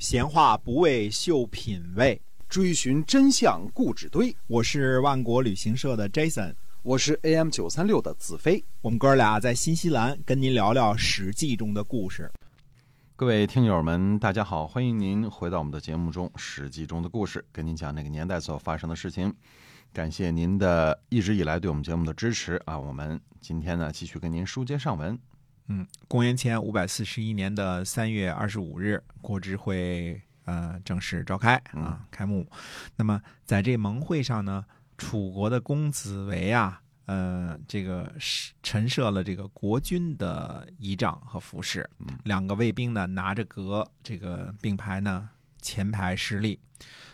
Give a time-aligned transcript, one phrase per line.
[0.00, 2.18] 闲话不为秀品味，
[2.48, 4.34] 追寻真相固执堆。
[4.46, 8.64] 我是万国旅行社的 Jason，我是 AM 九三六的子飞。
[8.80, 12.32] 我们哥俩在新西兰跟您聊聊《史记》中的故事。
[13.14, 19.30] 各位听友们，大家好，欢迎您回到我们的节目中，《史记》中的故事，跟您讲那个年代所发生的事情。
[19.92, 22.78] 感谢您的一直以来对我们节目的支持啊！
[22.78, 25.18] 我们今天呢，继续跟您书接上文。
[25.72, 32.44] 嗯，公元前五百四十一年的三月二十五日，国知会呃正式召开啊，开幕。
[32.96, 34.64] 那么在这盟会上呢，
[34.98, 38.12] 楚国的公子围啊，呃，这个
[38.64, 41.88] 陈设了这个国君的仪仗和服饰。
[42.24, 45.30] 两个卫兵呢，拿着戈，这个并排呢，
[45.62, 46.58] 前排施立。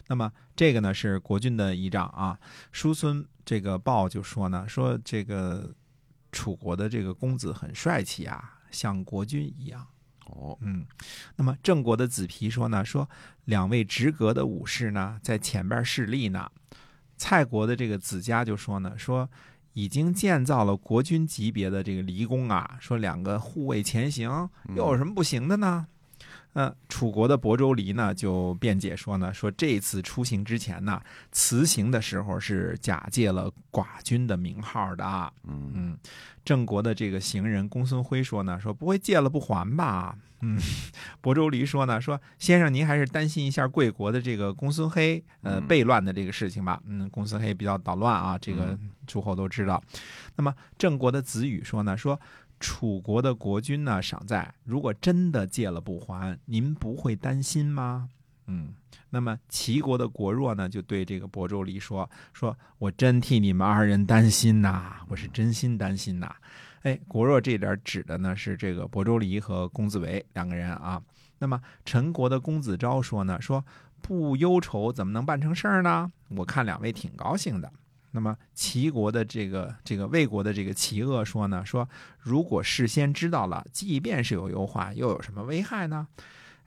[0.07, 2.39] 那么这个呢是国君的仪仗啊。
[2.73, 5.75] 叔孙这个报就说呢，说这个。
[6.37, 9.87] 楚国的这个公子很帅气啊，像国君一样。
[10.27, 10.85] 哦，嗯，
[11.37, 13.09] 那么郑国的子皮说呢，说
[13.47, 16.51] 两位直阁的武士呢，在前边侍立呢。
[17.17, 19.27] 蔡国的这个子家就说呢，说
[19.73, 25.87] 已经建造了国君级别的这个离宫啊，说两个护卫前行，又有什么不行的呢？
[26.57, 30.99] 呃，楚国的亳州离呢就辩解说呢，说这次出行之前呢，
[31.31, 35.05] 辞行的时候是假借了寡君的名号的。
[35.45, 35.99] 嗯嗯，
[36.47, 40.17] 郑国的这个行人公孙辉说呢，说不会借了不还吧？
[40.41, 40.59] 嗯，
[41.23, 46.81] 亳州离说呢，说先生您还是担心一下贵国的这个公孙黑呃悖乱的这个事情吧。
[46.87, 49.83] 嗯，公孙黑比较捣乱啊，这个诸侯都知道。
[50.37, 52.19] 那么郑国的子羽说呢，说。
[52.59, 54.55] 楚国的国君呢，尚在。
[54.65, 58.09] 如果真的借了不还，您不会担心吗？
[58.47, 58.75] 嗯，
[59.11, 66.35] 那么齐国的国若呢，就对这个亳州离说：“说我真替你们二人担心呐，我是真心担心呐。”
[66.83, 71.03] 哎，国若这点指的呢是这个亳州离和公子围两个人啊。
[71.39, 73.65] 那么陈国的公子昭说呢：“说
[74.01, 76.13] 不忧愁怎么能办成事儿呢？
[76.29, 77.71] 我看两位挺高兴的。”
[78.17, 81.87] 那么齐国的这个这个魏国的这个齐恶说呢，说
[82.19, 86.09] 如果事先知道了，即便是有忧患，又有什么危害呢？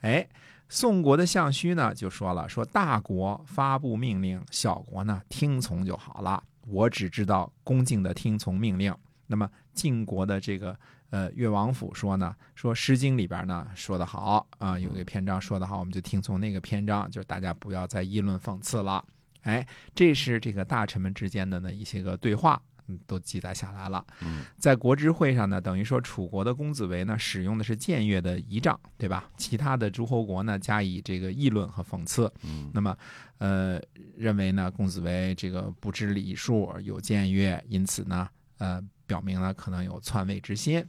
[0.02, 0.30] 哎，
[0.68, 6.44] 宋国的相须呢就说了，说大国发布命令，小国呢听从就好了。
[6.68, 8.96] 我只知道恭敬的听从命令。
[9.26, 10.78] 那么晋国的这个
[11.10, 19.04] 呃越王府说呢，说《诗经》里边呢说得好啊，有一个篇章说得好，我们就听从那个篇章，就是大家不要再议论讽刺了。
[19.42, 24.06] 哎，这是这个大臣们之间的呢一些个对话，嗯，都记载下来了。
[24.58, 29.30] 在国之会上呢，等于说楚国的公子围呢使用的是僭越的仪仗，对吧？
[29.38, 32.32] 其他的诸侯国呢加以这个议论和讽刺。
[32.74, 32.98] 那么，
[33.38, 33.82] 呃，
[34.18, 38.84] 认为呢公子围这个不知礼数，有僭越，因此呢，呃。
[39.10, 40.86] 表明了可能有篡位之心，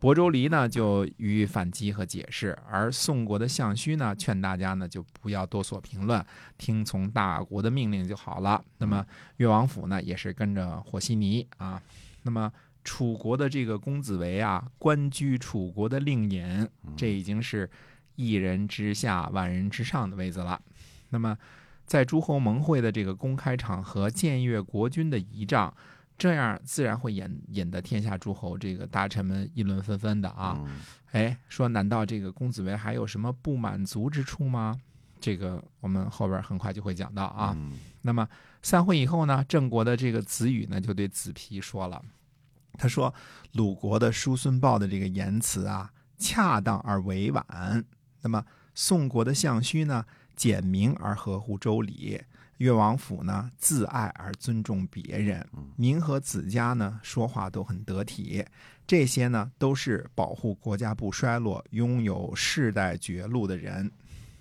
[0.00, 6.24] 亳州离呢就予以反击和解释，而宋国的相须呢劝大家呢就不要多所评论，
[6.56, 8.64] 听从大国的命令就好了。
[8.78, 9.04] 那么
[9.38, 11.82] 越王府呢也是跟着和稀泥啊。
[12.22, 12.50] 那么
[12.84, 17.68] 楚国的这个公子围啊，官居楚国的令尹，这已经是
[18.14, 20.62] 一人之下万人之上的位子了。
[21.10, 21.36] 那么
[21.84, 25.74] 在诸侯盟会的这个公开场合僭越国君的仪仗。
[26.16, 30.60] 这样自然会引引得天下诸侯这个大臣们议论纷纷的啊！
[31.10, 34.80] 哎，说难道这个公子围还有什么不满足之处吗？
[35.20, 37.56] 这个我们后边很快就会讲到啊。
[38.02, 38.28] 那么
[38.62, 42.00] 散会以后呢，郑国的这个子羽呢就对子皮说了，
[42.78, 43.12] 他说
[43.52, 47.44] 鲁国的叔孙豹的这个言辞啊，恰当而委婉；
[48.22, 48.44] 那么
[48.74, 50.04] 宋国的相须呢，
[50.36, 52.22] 简明而合乎周礼。
[52.58, 55.42] 越王府呢，自爱而尊重别人；
[55.76, 58.44] 您和子家呢，说话都很得体。
[58.86, 63.90] 这些呢，都是保护国家不衰落、拥有世代绝路的人。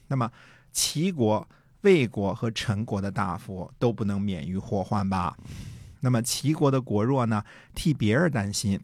[0.07, 0.31] 那么，
[0.71, 1.47] 齐国、
[1.81, 5.35] 魏国和陈国的大夫都不能免于祸患吧？
[5.99, 8.77] 那么，齐国的国弱呢，替别人担心；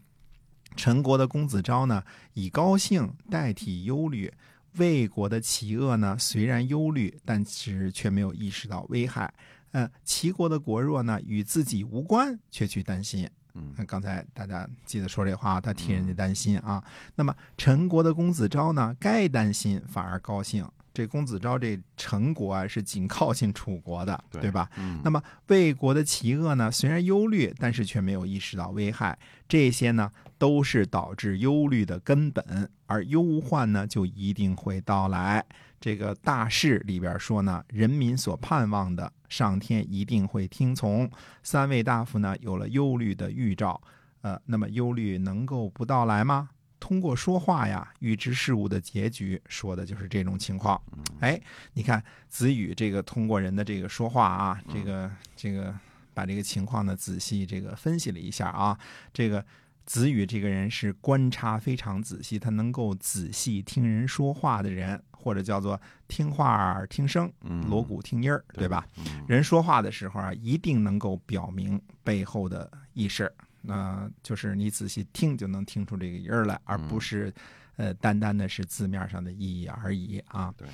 [0.75, 2.03] 陈国的公子昭呢，
[2.34, 4.34] 以高兴代替忧虑。
[4.78, 9.33] 魏国的齐恶呢，虽然忧虑，但是却没有意识到危害。
[9.71, 13.30] 嗯，齐国的国弱呢，与自己无关，却去担心。
[13.56, 16.83] 嗯，刚才大家记得说这话，他替人家担心啊。
[17.16, 20.68] 那么陈国的公子昭呢，该担心反而高兴。
[21.00, 24.69] 这公子昭这陈国啊，是紧靠近楚国的，对吧？
[25.01, 29.18] 那么魏国的齐恶呢，虽然忧虑，但是却没有意识到危害。
[29.48, 32.69] 这些呢，都是导致忧虑的根本。
[32.86, 35.46] 而忧患呢，就一定会到来。
[35.80, 41.10] 这个大事里边说呢，人民所盼望的，上天一定会听从。
[41.44, 43.81] 三位大夫呢，有了忧虑的预兆，
[44.19, 46.50] 呃，那么忧虑能够不到来吗？
[46.79, 50.81] 通过说话呀预知事物的结局，说的就是这种情况。
[51.19, 51.39] 哎，
[51.73, 55.73] 你看子羽这个通过人的这个说话啊，这个这个
[56.13, 58.77] 把这个情况呢仔细这个分析了一下啊，
[59.13, 59.45] 这个。
[59.85, 67.27] 子羽这个人是观察非常仔细，他能够仔细听人说话的人，或者叫做听话儿听声，
[67.67, 68.85] 锣鼓听音儿，对吧？
[69.27, 77.33] 人说话的时候啊，一定能够表明背后的意思，那就是你仔细听就能听出这个音儿来，而不是
[77.77, 80.53] 呃单单的是字面上的意义而已啊。
[80.57, 80.67] 对，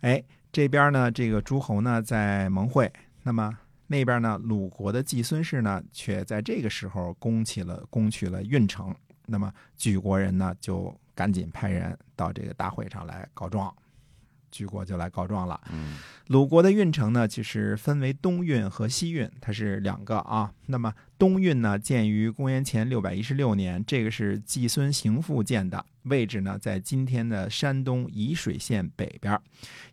[0.00, 2.92] 哎，这边呢，这个诸侯呢在盟会，
[3.22, 3.58] 那么。
[3.92, 8.94] 那边呢，鲁国的季孙氏呢，却在这个时候攻起了攻取了运城。
[9.26, 13.74] 那么举国人呢，就赶紧派人到这个大会上来告状。
[14.50, 15.60] 举国就来告状了。
[16.26, 20.52] 鲁国的运城呢，其实分为东运和西运，它是两个啊。
[20.66, 29.40] 那么东运呢，建于公元前六百一十六年，这个是季孙行父建的，位置呢在今天的山东沂水县北边，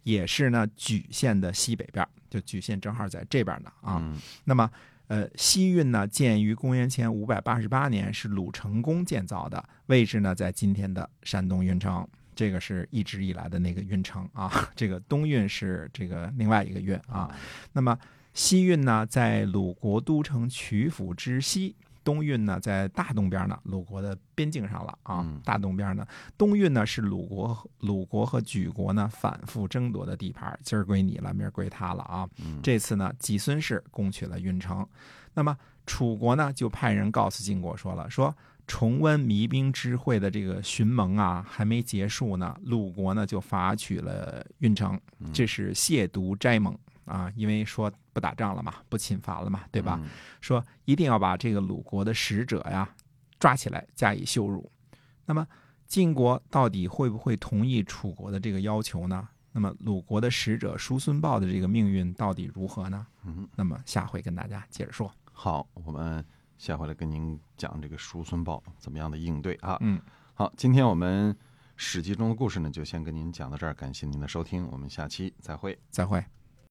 [0.04, 4.15] 也是呢莒县的西北边，就莒县正好在这边呢啊。
[4.44, 4.69] 那么
[5.07, 12.07] 呃，西运呢建于公元前五百八十八年，是鲁成功建造的，位置呢在今天的山东运城。
[12.38, 17.36] 这个是一直以来的那个运城啊， 这个东运是这个另外一个运啊。
[17.74, 17.98] 那么
[18.36, 21.74] 西运呢，在鲁国都城曲阜之西；
[22.04, 25.25] 东运呢，在大东边呢，鲁国的边境上了啊。
[25.44, 26.06] 大东边呢，
[26.38, 32.30] 东运呢是鲁国鲁国和莒国呢反复争夺的地盘，今儿归你了，明儿归他了啊。
[32.62, 34.88] 这次呢，季孙氏攻取了运城，
[35.34, 35.57] 那么
[35.88, 38.36] 楚国呢就派人告诉晋国说了说。
[38.67, 44.99] 重温弭兵之会的这个寻盟啊，还没结束呢，鲁国呢就伐取了运城，
[45.31, 49.97] 这是亵渎斋盟啊，因为说不打仗了嘛，不侵伐了嘛，对吧？
[50.41, 52.87] 说一定要把这个鲁国的使者呀
[53.39, 54.69] 抓起来加以羞辱。
[55.25, 55.47] 那么
[55.87, 59.29] 晋国到底会不会同意楚国的这个要求呢？
[59.53, 63.07] 那么鲁国的使者叔孙豹的这个命运到底如何呢？
[63.23, 65.09] 嗯，那么下回跟大家接着说。
[65.31, 66.23] 好，我们。
[66.57, 69.77] 下回来跟您讲这个叔孙豹怎么样的应对啊？
[69.81, 70.01] 嗯，
[70.33, 71.36] 好，今天我们
[71.75, 76.24] 史记中的故事呢，就先跟您讲到这儿，感谢您的收听，我们下期再会，再会。